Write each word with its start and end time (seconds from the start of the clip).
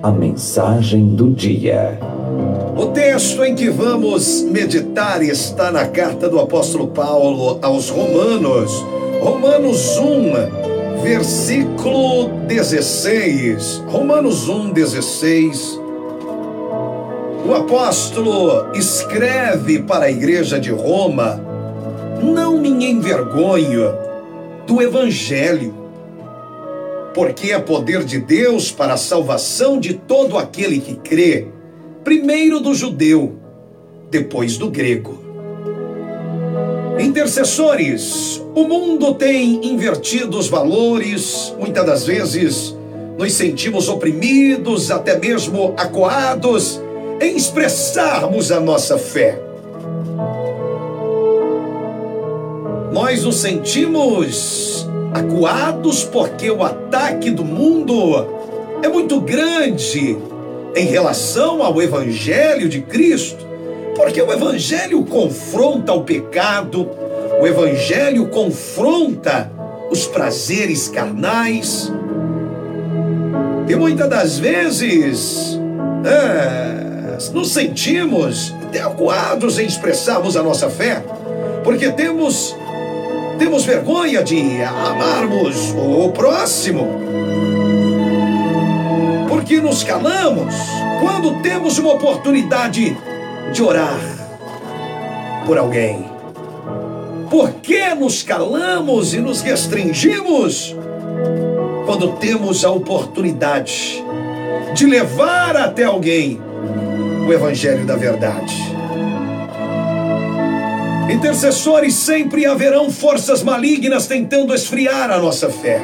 A 0.00 0.12
mensagem 0.12 1.16
do 1.16 1.28
dia. 1.30 1.98
O 2.76 2.86
texto 2.92 3.42
em 3.42 3.52
que 3.56 3.68
vamos 3.68 4.42
meditar 4.42 5.24
está 5.24 5.72
na 5.72 5.88
carta 5.88 6.28
do 6.28 6.38
apóstolo 6.38 6.86
Paulo 6.86 7.58
aos 7.60 7.88
Romanos, 7.88 8.72
Romanos 9.20 9.98
1, 9.98 11.02
versículo 11.02 12.28
16. 12.46 13.82
Romanos 13.88 14.48
1, 14.48 14.70
16. 14.70 15.80
O 17.44 17.52
apóstolo 17.52 18.70
escreve 18.72 19.80
para 19.80 20.04
a 20.04 20.10
igreja 20.12 20.60
de 20.60 20.70
Roma: 20.70 21.40
Não 22.22 22.56
me 22.56 22.68
envergonho 22.68 23.92
do 24.64 24.80
evangelho 24.80 25.79
porque 27.14 27.52
é 27.52 27.58
poder 27.58 28.04
de 28.04 28.18
Deus 28.18 28.70
para 28.70 28.94
a 28.94 28.96
salvação 28.96 29.78
de 29.78 29.94
todo 29.94 30.38
aquele 30.38 30.80
que 30.80 30.96
crê, 30.96 31.48
primeiro 32.04 32.60
do 32.60 32.74
judeu, 32.74 33.36
depois 34.10 34.56
do 34.56 34.70
grego. 34.70 35.18
Intercessores, 36.98 38.42
o 38.54 38.64
mundo 38.64 39.14
tem 39.14 39.66
invertido 39.66 40.38
os 40.38 40.48
valores, 40.48 41.54
muitas 41.58 41.86
das 41.86 42.04
vezes 42.04 42.76
nos 43.18 43.32
sentimos 43.32 43.88
oprimidos, 43.88 44.90
até 44.90 45.18
mesmo 45.18 45.74
acuados 45.76 46.80
em 47.20 47.36
expressarmos 47.36 48.50
a 48.50 48.60
nossa 48.60 48.98
fé. 48.98 49.38
Nós 52.92 53.24
nos 53.24 53.36
sentimos 53.36 54.88
acuados 55.12 56.04
porque 56.04 56.50
o 56.50 56.62
ataque 56.62 57.30
do 57.30 57.44
mundo 57.44 58.26
é 58.82 58.88
muito 58.88 59.20
grande 59.20 60.16
em 60.74 60.86
relação 60.86 61.62
ao 61.62 61.82
Evangelho 61.82 62.68
de 62.68 62.80
Cristo, 62.80 63.44
porque 63.96 64.22
o 64.22 64.32
Evangelho 64.32 65.04
confronta 65.04 65.92
o 65.92 66.04
pecado, 66.04 66.88
o 67.40 67.46
Evangelho 67.46 68.28
confronta 68.28 69.50
os 69.90 70.06
prazeres 70.06 70.88
carnais, 70.88 71.92
e 73.68 73.74
muitas 73.74 74.08
das 74.08 74.38
vezes 74.38 75.58
é, 76.04 77.32
nos 77.32 77.52
sentimos 77.52 78.52
até 78.62 78.80
acuados 78.80 79.58
em 79.58 79.66
expressarmos 79.66 80.36
a 80.36 80.42
nossa 80.42 80.70
fé, 80.70 81.04
porque 81.62 81.90
temos 81.90 82.56
temos 83.40 83.64
vergonha 83.64 84.22
de 84.22 84.62
amarmos 84.62 85.74
o 85.74 86.10
próximo. 86.10 86.86
Porque 89.30 89.58
nos 89.62 89.82
calamos 89.82 90.54
quando 91.00 91.40
temos 91.40 91.78
uma 91.78 91.94
oportunidade 91.94 92.94
de 93.50 93.62
orar 93.62 93.98
por 95.46 95.56
alguém. 95.56 96.04
Por 97.30 97.52
que 97.52 97.94
nos 97.94 98.22
calamos 98.22 99.14
e 99.14 99.20
nos 99.20 99.40
restringimos 99.40 100.76
quando 101.86 102.12
temos 102.18 102.62
a 102.62 102.70
oportunidade 102.70 104.04
de 104.74 104.84
levar 104.84 105.56
até 105.56 105.84
alguém 105.84 106.38
o 107.26 107.32
Evangelho 107.32 107.86
da 107.86 107.96
Verdade? 107.96 108.79
Intercessores 111.10 111.94
sempre 111.94 112.46
haverão 112.46 112.88
forças 112.88 113.42
malignas 113.42 114.06
tentando 114.06 114.54
esfriar 114.54 115.10
a 115.10 115.18
nossa 115.18 115.50
fé. 115.50 115.82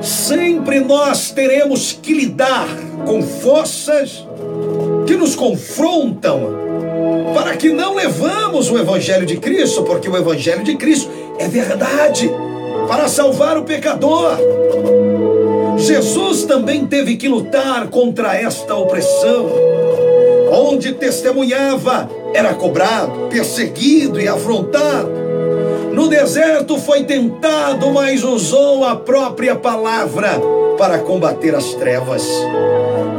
Sempre 0.00 0.80
nós 0.80 1.30
teremos 1.30 1.92
que 1.92 2.14
lidar 2.14 2.66
com 3.04 3.22
forças 3.22 4.26
que 5.06 5.14
nos 5.16 5.36
confrontam 5.36 6.56
para 7.34 7.58
que 7.58 7.68
não 7.68 7.94
levamos 7.94 8.70
o 8.70 8.78
evangelho 8.78 9.26
de 9.26 9.36
Cristo, 9.36 9.82
porque 9.82 10.08
o 10.08 10.16
evangelho 10.16 10.64
de 10.64 10.74
Cristo 10.76 11.10
é 11.38 11.46
verdade 11.46 12.30
para 12.88 13.06
salvar 13.06 13.58
o 13.58 13.64
pecador. 13.64 14.38
Jesus 15.76 16.44
também 16.44 16.86
teve 16.86 17.16
que 17.16 17.28
lutar 17.28 17.88
contra 17.88 18.34
esta 18.34 18.74
opressão, 18.74 19.46
onde 20.50 20.94
testemunhava 20.94 22.08
era 22.34 22.54
cobrado, 22.54 23.28
perseguido 23.28 24.20
e 24.20 24.28
afrontado. 24.28 25.10
No 25.92 26.08
deserto 26.08 26.78
foi 26.78 27.02
tentado, 27.04 27.90
mas 27.90 28.22
usou 28.22 28.84
a 28.84 28.94
própria 28.94 29.56
palavra 29.56 30.40
para 30.78 30.98
combater 30.98 31.54
as 31.54 31.74
trevas. 31.74 32.24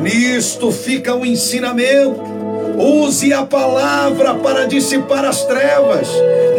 Nisto 0.02 0.72
fica 0.72 1.14
o 1.14 1.26
ensinamento. 1.26 2.40
Use 2.78 3.34
a 3.34 3.46
palavra 3.46 4.36
para 4.36 4.66
dissipar 4.66 5.26
as 5.26 5.44
trevas. 5.44 6.08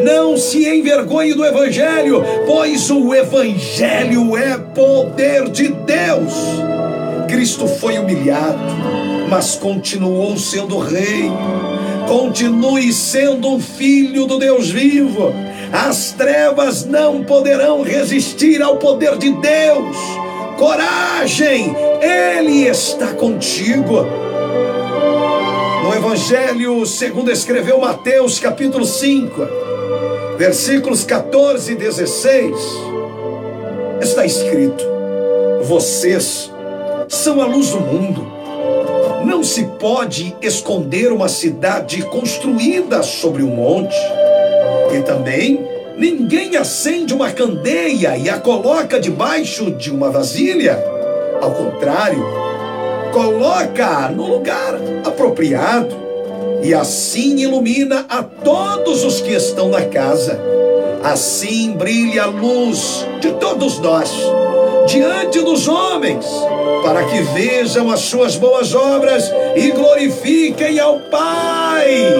Não 0.04 0.36
se 0.36 0.68
envergonhe 0.68 1.32
do 1.32 1.44
Evangelho, 1.44 2.22
pois 2.46 2.90
o 2.90 3.14
Evangelho 3.14 4.36
é 4.36 4.58
poder 4.58 5.48
de 5.48 5.68
Deus. 5.68 6.34
Cristo 7.26 7.66
foi 7.66 7.98
humilhado, 7.98 8.58
mas 9.30 9.56
continuou 9.56 10.36
sendo 10.36 10.78
rei 10.78 11.30
continue 12.10 12.92
sendo 12.92 13.50
um 13.50 13.60
filho 13.60 14.26
do 14.26 14.36
Deus 14.36 14.68
vivo. 14.68 15.32
As 15.72 16.10
trevas 16.10 16.84
não 16.84 17.22
poderão 17.22 17.82
resistir 17.82 18.60
ao 18.60 18.78
poder 18.78 19.16
de 19.16 19.30
Deus. 19.30 19.96
Coragem, 20.58 21.72
Ele 22.00 22.66
está 22.66 23.14
contigo. 23.14 24.04
No 25.84 25.94
Evangelho, 25.94 26.84
segundo 26.84 27.30
escreveu 27.30 27.78
Mateus, 27.78 28.40
capítulo 28.40 28.84
5, 28.84 29.48
versículos 30.36 31.04
14 31.04 31.70
e 31.70 31.76
16, 31.76 32.56
está 34.00 34.26
escrito: 34.26 34.84
Vocês 35.62 36.50
são 37.08 37.40
a 37.40 37.46
luz 37.46 37.70
do 37.70 37.80
mundo. 37.80 38.39
Não 39.24 39.44
se 39.44 39.64
pode 39.78 40.34
esconder 40.40 41.12
uma 41.12 41.28
cidade 41.28 42.02
construída 42.02 43.02
sobre 43.02 43.42
um 43.42 43.54
monte. 43.54 43.96
E 44.94 45.02
também 45.02 45.66
ninguém 45.96 46.56
acende 46.56 47.12
uma 47.12 47.30
candeia 47.30 48.16
e 48.16 48.28
a 48.28 48.38
coloca 48.38 48.98
debaixo 48.98 49.70
de 49.70 49.90
uma 49.90 50.10
vasilha. 50.10 50.82
Ao 51.40 51.52
contrário, 51.52 52.24
coloca 53.12 54.08
no 54.08 54.26
lugar 54.26 54.74
apropriado 55.04 55.94
e 56.62 56.74
assim 56.74 57.36
ilumina 57.36 58.04
a 58.08 58.22
todos 58.22 59.04
os 59.04 59.20
que 59.20 59.32
estão 59.32 59.68
na 59.68 59.82
casa. 59.82 60.40
Assim 61.02 61.72
brilha 61.72 62.24
a 62.24 62.26
luz 62.26 63.06
de 63.20 63.32
todos 63.32 63.78
nós 63.78 64.10
diante 64.90 65.40
dos 65.40 65.68
homens, 65.68 66.26
para 66.82 67.04
que 67.04 67.22
vejam 67.22 67.90
as 67.90 68.00
suas 68.00 68.36
boas 68.36 68.74
obras 68.74 69.30
e 69.54 69.70
glorifiquem 69.70 70.80
ao 70.80 70.98
Pai 70.98 72.12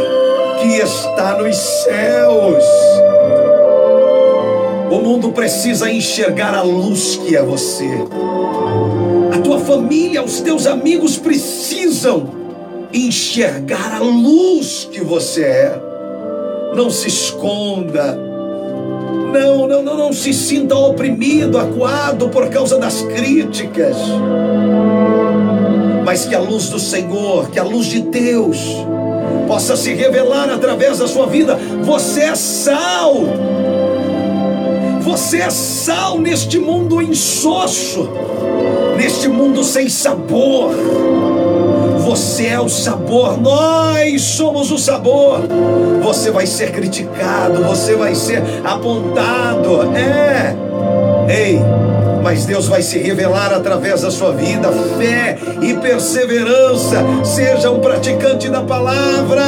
que 0.61 0.77
está 0.77 1.37
nos 1.39 1.57
céus. 1.57 2.65
O 4.89 5.01
mundo 5.01 5.33
precisa 5.33 5.91
enxergar 5.91 6.55
a 6.55 6.63
luz 6.63 7.17
que 7.17 7.35
é 7.35 7.43
você. 7.43 7.91
A 9.35 9.39
tua 9.41 9.59
família, 9.59 10.23
os 10.23 10.41
teus 10.41 10.67
amigos 10.67 11.17
precisam 11.17 12.31
enxergar 12.93 13.97
a 13.97 14.01
luz 14.01 14.89
que 14.91 15.03
você 15.03 15.43
é. 15.43 15.81
Não 16.75 16.89
se 16.89 17.09
esconda 17.09 18.30
não, 19.33 19.67
não, 19.67 19.83
não, 19.83 19.97
não 19.97 20.13
se 20.13 20.33
sinta 20.33 20.75
oprimido, 20.75 21.59
acuado 21.59 22.29
por 22.29 22.49
causa 22.49 22.79
das 22.79 23.03
críticas. 23.03 23.97
Mas 26.05 26.27
que 26.27 26.35
a 26.35 26.41
luz 26.41 26.69
do 26.69 26.79
Senhor, 26.79 27.51
que 27.51 27.59
a 27.59 27.63
luz 27.63 27.87
de 27.87 28.01
Deus, 28.01 28.59
possa 29.47 29.77
se 29.77 29.93
revelar 29.95 30.51
através 30.51 30.99
da 30.99 31.09
sua 31.09 31.27
vida. 31.27 31.59
Você 31.83 32.21
é 32.21 32.35
sal. 32.35 33.15
Você 35.01 35.39
é 35.39 35.51
sal 35.51 36.19
neste 36.19 36.59
mundo 36.59 37.03
insosso, 37.03 38.09
neste 38.97 39.29
mundo 39.29 39.65
sem 39.65 39.89
sabor. 39.89 40.71
Você 42.11 42.47
é 42.47 42.61
o 42.61 42.69
sabor, 42.69 43.41
nós 43.41 44.21
somos 44.23 44.73
o 44.73 44.79
sabor. 44.79 45.43
Você 46.03 46.33
vai 46.33 46.45
ser 46.45 46.73
criticado, 46.73 47.63
você 47.63 47.95
vai 47.95 48.17
ser 48.17 48.43
apontado. 48.65 49.97
É. 49.97 50.57
Ei, 51.33 51.61
mas 52.21 52.45
Deus 52.45 52.67
vai 52.67 52.83
se 52.83 52.99
revelar 52.99 53.53
através 53.53 54.03
da 54.03 54.11
sua 54.11 54.33
vida, 54.33 54.73
fé 54.99 55.39
e 55.63 55.73
perseverança. 55.75 56.97
Seja 57.23 57.71
um 57.71 57.79
praticante 57.79 58.49
da 58.49 58.63
palavra. 58.63 59.45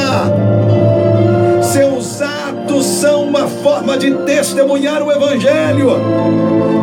Seus 1.61 2.21
atos 2.21 2.85
são 2.85 3.25
uma 3.25 3.45
forma 3.45 3.97
de 3.97 4.09
testemunhar 4.19 5.03
o 5.03 5.11
Evangelho. 5.11 5.97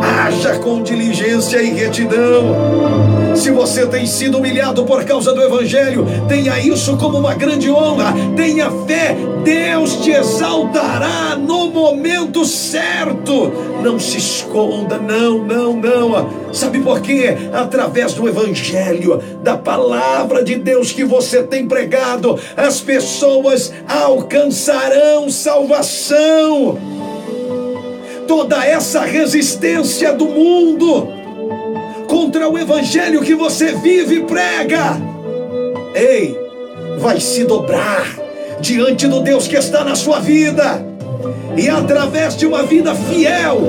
Haja 0.01 0.57
com 0.59 0.81
diligência 0.81 1.61
e 1.61 1.71
retidão. 1.71 3.21
Se 3.35 3.49
você 3.51 3.85
tem 3.87 4.05
sido 4.05 4.37
humilhado 4.37 4.83
por 4.83 5.03
causa 5.05 5.33
do 5.33 5.41
Evangelho, 5.41 6.05
tenha 6.27 6.59
isso 6.59 6.97
como 6.97 7.17
uma 7.17 7.33
grande 7.33 7.71
honra. 7.71 8.13
Tenha 8.35 8.69
fé, 8.85 9.15
Deus 9.43 9.97
te 9.97 10.11
exaltará 10.11 11.35
no 11.35 11.69
momento 11.69 12.43
certo. 12.45 13.51
Não 13.81 13.97
se 13.99 14.17
esconda, 14.17 14.97
não, 14.97 15.39
não, 15.39 15.73
não. 15.73 16.29
Sabe 16.53 16.79
por 16.81 17.01
quê? 17.01 17.37
Através 17.53 18.13
do 18.13 18.27
Evangelho, 18.27 19.21
da 19.41 19.57
palavra 19.57 20.43
de 20.43 20.55
Deus 20.55 20.91
que 20.91 21.03
você 21.03 21.41
tem 21.41 21.67
pregado, 21.67 22.37
as 22.57 22.81
pessoas 22.81 23.73
alcançarão 23.87 25.29
salvação. 25.29 27.00
Toda 28.27 28.65
essa 28.65 29.01
resistência 29.01 30.13
do 30.13 30.25
mundo 30.25 31.07
contra 32.07 32.47
o 32.47 32.57
Evangelho 32.57 33.21
que 33.21 33.35
você 33.35 33.73
vive 33.73 34.15
e 34.15 34.23
prega, 34.23 34.97
ei, 35.93 36.37
vai 36.99 37.19
se 37.19 37.43
dobrar 37.43 38.05
diante 38.59 39.07
do 39.07 39.21
Deus 39.21 39.47
que 39.47 39.55
está 39.55 39.83
na 39.83 39.95
sua 39.95 40.19
vida 40.19 40.85
e 41.57 41.69
através 41.69 42.35
de 42.35 42.45
uma 42.45 42.63
vida 42.63 42.95
fiel, 42.95 43.61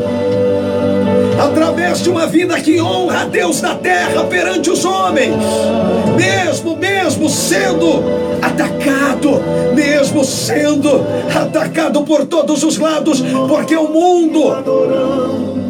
através 1.40 2.02
de 2.02 2.10
uma 2.10 2.26
vida 2.26 2.60
que 2.60 2.80
honra 2.80 3.22
a 3.22 3.24
Deus 3.24 3.60
na 3.60 3.74
terra 3.74 4.24
perante 4.24 4.70
os 4.70 4.84
homens, 4.84 5.34
mesmo, 6.16 6.76
mesmo 6.76 7.28
sendo 7.28 8.02
atacado, 8.40 9.40
mesmo 9.74 10.24
sendo 10.24 11.04
atacado 11.34 12.02
por 12.02 12.26
todos 12.26 12.62
os 12.62 12.78
lados, 12.78 13.22
porque 13.48 13.76
o 13.76 13.88
mundo 13.88 14.42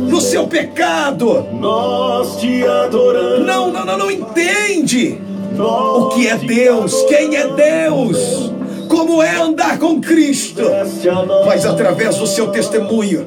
no 0.09 0.21
seu 0.21 0.47
pecado. 0.47 1.47
Nós 1.59 2.37
te 2.37 2.65
adoramos. 2.67 3.47
Não, 3.47 3.71
não, 3.71 3.85
não, 3.85 3.99
não 3.99 4.11
entende 4.11 5.21
o 5.59 6.09
que 6.09 6.29
é 6.29 6.37
Deus, 6.37 7.03
quem 7.09 7.37
é 7.37 7.49
Deus 7.49 8.53
como 8.93 9.23
é 9.23 9.37
andar 9.37 9.79
com 9.79 9.99
Cristo. 10.03 10.63
Mas 11.47 11.65
através 11.65 12.17
do 12.17 12.27
seu 12.27 12.49
testemunho, 12.49 13.27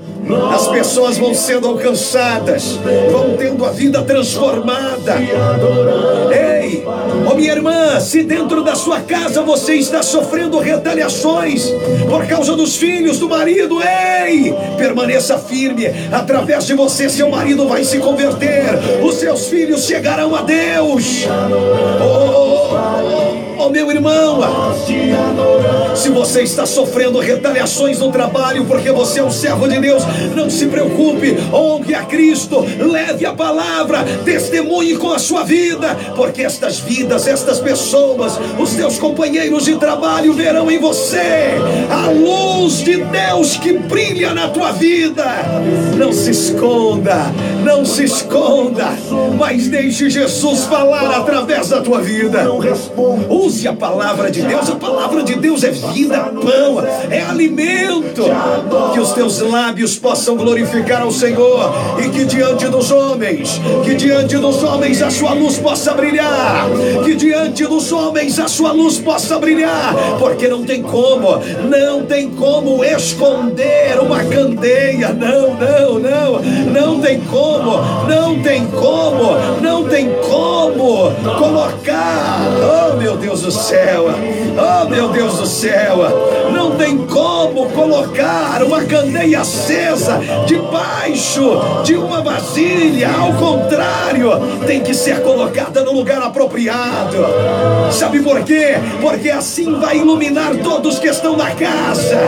as 0.54 0.68
pessoas 0.68 1.18
vão 1.18 1.34
sendo 1.34 1.68
alcançadas, 1.68 2.80
vão 3.12 3.36
tendo 3.38 3.66
a 3.66 3.70
vida 3.70 4.02
transformada. 4.02 5.16
Ei, 6.32 6.84
oh 7.30 7.36
minha 7.36 7.52
irmã, 7.52 8.00
se 8.00 8.24
dentro 8.24 8.64
da 8.64 8.76
sua 8.76 9.02
casa 9.02 9.42
você 9.42 9.76
está 9.76 10.02
sofrendo 10.02 10.60
retaliações 10.60 11.72
por 12.10 12.26
causa 12.26 12.56
dos 12.56 12.76
filhos, 12.76 13.20
do 13.20 13.30
marido, 13.30 13.80
ei, 13.82 14.54
permaneça 14.78 15.38
firme. 15.38 15.86
Através 16.12 16.66
de 16.66 16.74
você, 16.74 17.10
seu 17.10 17.30
marido 17.30 17.68
vai 17.68 17.84
se 17.84 18.00
converter, 18.00 18.64
os 19.04 19.16
seus 19.16 19.48
filhos 19.48 19.86
chegarão 19.86 20.36
a 20.36 20.42
Deus. 20.42 21.26
Oh, 22.02 22.04
oh, 22.04 22.76
oh, 23.60 23.66
oh 23.66 23.70
meu 23.70 23.92
irmão, 23.92 24.40
se 25.96 26.10
você 26.10 26.42
está 26.42 26.66
sofrendo 26.66 27.20
retaliações 27.20 28.00
no 28.00 28.12
trabalho 28.12 28.66
porque 28.66 28.92
você 28.92 29.20
é 29.20 29.24
um 29.24 29.32
servo 29.32 29.68
de 29.68 29.80
Deus, 29.80 30.04
não 30.36 30.50
se 30.50 30.68
preocupe, 30.68 31.38
honre 31.54 31.96
a 31.96 32.04
Cristo, 32.04 32.66
leve 32.80 33.26
a 33.26 33.34
palavra, 33.34 34.04
testemunhe 34.24 34.96
com 34.98 35.12
a 35.12 35.20
sua 35.20 35.44
vida, 35.44 35.96
porque 36.16 36.42
estas 36.42 36.80
vidas, 36.80 37.28
estas 37.28 37.60
pessoas, 37.60 38.40
os 38.60 38.74
teus 38.76 38.98
companheiros 38.98 39.66
de 39.66 39.76
trabalho 39.76 40.34
verão 40.34 40.70
em 40.70 40.78
você 40.78 41.56
a 41.90 42.10
luz 42.10 42.84
de 42.84 42.98
Deus 42.98 43.58
que 43.58 43.74
brilha 43.74 44.34
na 44.34 44.50
tua 44.50 44.72
vida. 44.72 45.26
Não 45.98 46.12
se 46.12 46.32
esconda, 46.32 47.32
não 47.64 47.86
se 47.86 48.04
esconda, 48.04 48.90
mas 49.38 49.68
deixe 49.68 50.10
Jesus 50.10 50.66
falar 50.66 51.18
através 51.18 51.70
da 51.70 51.82
tua 51.82 52.02
vida. 52.02 52.46
Use 53.30 53.68
a 53.68 53.74
palavra 53.74 54.30
de 54.32 54.42
Deus, 54.42 54.70
a 54.70 54.76
palavra 54.76 55.24
de 55.24 55.36
Deus 55.36 55.64
é 55.64 55.72
vida, 55.72 56.20
pão, 56.20 56.84
é 57.10 57.22
alimento. 57.22 58.24
Que 58.94 59.00
os 59.00 59.14
teus 59.14 59.40
lábios 59.40 59.98
possam 60.06 60.38
glorificar 60.38 61.02
ao 61.02 61.10
Senhor 61.10 61.74
e 61.98 62.10
que 62.10 62.26
diante 62.26 62.68
dos 62.68 62.92
homens, 62.92 63.60
que 63.84 63.96
diante 63.96 64.38
dos 64.38 64.62
homens 64.62 65.02
a 65.02 65.10
sua 65.10 65.34
luz 65.34 65.58
possa 65.58 65.96
brilhar, 65.96 66.68
que 67.04 67.16
diante 67.16 67.66
dos 67.66 67.92
homens 67.92 68.38
a 68.38 68.48
sua 68.48 68.72
luz 68.72 69.00
possa 69.00 69.40
brilhar, 69.40 69.96
porque 70.20 70.48
não 70.48 70.64
tem 70.64 70.84
como, 70.84 71.42
não 71.68 72.06
tem 72.06 72.30
como 72.30 72.86
esconder 72.86 74.00
uma 74.00 74.24
candeia, 74.24 75.10
não, 75.12 75.56
não, 75.56 75.98
não, 75.98 76.42
não 76.72 77.02
tem 77.02 77.20
como, 77.22 77.82
não 78.08 78.40
tem 78.44 78.68
como, 78.68 79.60
não 79.60 79.90
tem 79.90 80.08
como 80.30 81.12
colocar, 81.40 82.42
oh 82.94 82.98
meu 82.98 83.18
Deus 83.18 83.42
do 83.42 83.52
céu, 83.52 84.06
oh 84.06 84.88
meu 84.88 85.10
Deus 85.10 85.40
do 85.40 85.48
céu. 85.48 86.46
Não 86.54 86.72
tem 86.78 86.98
como 86.98 87.70
colocar 87.72 88.62
uma 88.64 88.84
candeia 88.84 89.42
acesa 89.42 89.95
debaixo 90.46 91.82
de 91.84 91.96
uma 91.96 92.22
vasilha. 92.22 93.10
Ao 93.12 93.34
contrário, 93.34 94.32
tem 94.66 94.82
que 94.82 94.94
ser 94.94 95.22
colocada 95.22 95.84
no 95.84 95.94
lugar 95.94 96.22
apropriado. 96.22 97.18
Sabe 97.92 98.22
por 98.22 98.44
quê? 98.44 98.76
Porque 99.02 99.30
assim 99.30 99.80
vai 99.80 99.98
iluminar 99.98 100.56
todos 100.58 101.00
que 101.00 101.08
estão 101.08 101.36
na 101.36 101.52
casa. 101.52 102.20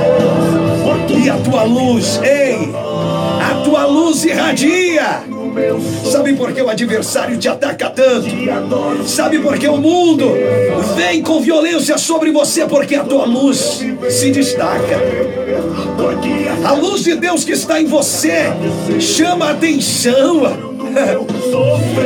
E 1.10 1.30
a 1.30 1.38
tua 1.38 1.64
luz, 1.64 2.20
ei, 2.24 2.74
a 3.42 3.62
tua 3.64 3.86
luz 3.86 4.24
irradia 4.24 5.24
Sabe 6.12 6.34
por 6.34 6.52
que 6.54 6.62
o 6.62 6.70
adversário 6.70 7.38
te 7.38 7.48
ataca 7.48 7.90
tanto? 7.90 8.28
Sabe 9.06 9.40
por 9.40 9.58
que 9.58 9.68
o 9.68 9.78
mundo 9.78 10.34
vem 10.96 11.22
com 11.22 11.40
violência 11.42 11.98
sobre 11.98 12.32
você? 12.32 12.66
Porque 12.66 12.96
a 12.96 13.04
tua 13.04 13.26
luz 13.26 13.84
se 14.10 14.32
destaca. 14.32 15.02
A 16.64 16.72
luz 16.74 17.04
de 17.04 17.16
Deus 17.16 17.44
que 17.44 17.54
está 17.54 17.82
em 17.82 17.86
você 17.86 18.54
chama 19.00 19.48
a 19.48 19.52
atenção. 19.52 20.77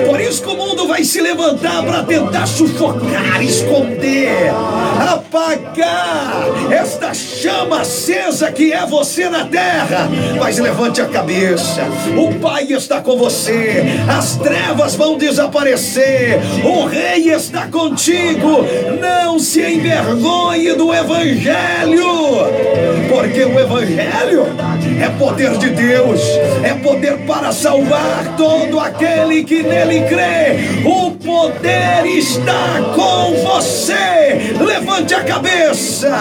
Por 0.05 0.19
isso 0.19 0.43
que 0.43 0.49
o 0.49 0.57
mundo 0.57 0.87
vai 0.87 1.03
se 1.03 1.21
levantar 1.21 1.83
para 1.83 2.03
tentar 2.03 2.45
sufocar, 2.45 3.41
esconder, 3.41 4.51
apagar 4.99 6.41
esta 6.71 7.13
chama 7.13 7.81
acesa 7.81 8.51
que 8.51 8.71
é 8.73 8.85
você 8.85 9.29
na 9.29 9.45
terra. 9.45 10.09
Mas 10.37 10.57
levante 10.57 11.01
a 11.01 11.05
cabeça, 11.05 11.81
o 12.17 12.33
Pai 12.39 12.65
está 12.69 13.01
com 13.01 13.17
você, 13.17 13.83
as 14.09 14.35
trevas 14.37 14.95
vão 14.95 15.17
desaparecer, 15.17 16.39
o 16.63 16.85
Rei 16.85 17.31
está 17.31 17.67
contigo. 17.67 18.65
Não 18.99 19.39
se 19.39 19.61
envergonhe 19.61 20.73
do 20.73 20.93
Evangelho, 20.93 22.05
porque 23.21 23.45
o 23.45 23.59
Evangelho 23.59 24.47
é 24.99 25.07
poder 25.09 25.51
de 25.59 25.69
Deus, 25.69 26.19
é 26.63 26.73
poder 26.73 27.19
para 27.19 27.51
salvar 27.51 28.35
todo 28.35 28.79
aquele 28.79 29.43
que 29.43 29.61
nele 29.61 30.01
crê. 30.09 30.81
O 30.83 31.11
poder 31.11 32.03
está 32.07 32.81
com 32.95 33.35
você. 33.35 34.55
Levante 34.59 35.13
a 35.13 35.23
cabeça 35.23 36.11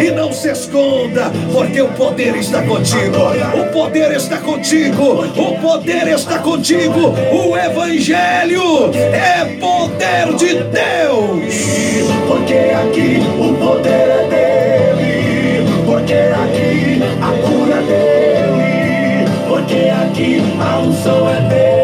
e 0.00 0.10
não 0.10 0.32
se 0.32 0.50
esconda, 0.50 1.30
porque 1.52 1.80
o 1.80 1.88
poder 1.90 2.34
está 2.34 2.60
contigo. 2.62 3.18
O 3.54 3.72
poder 3.72 4.10
está 4.16 4.38
contigo. 4.38 5.24
O 5.36 5.60
poder 5.60 6.08
está 6.08 6.40
contigo. 6.40 7.14
O 7.32 7.56
evangelho 7.56 8.90
é 8.92 9.44
poder 9.60 10.34
de 10.36 10.54
Deus. 10.64 11.54
Porque 12.26 12.54
aqui 12.54 13.22
o 13.38 13.54
poder 13.54 13.90
é 13.90 14.28
dele. 14.28 14.51
Porque 16.12 16.34
aqui 16.34 17.00
a 17.22 17.32
cura 17.40 17.76
é 17.76 17.82
dele. 17.86 19.30
Porque 19.48 19.88
aqui 19.88 20.42
a 20.60 20.78
unção 20.80 21.26
é 21.26 21.40
dele. 21.48 21.81